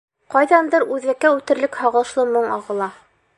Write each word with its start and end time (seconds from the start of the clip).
Ҡайҙандыр 0.35 0.85
үҙәккә 0.95 1.31
үтерлек 1.41 1.77
һағышлы 1.83 2.27
моң 2.33 2.51
ағыла. 2.57 2.89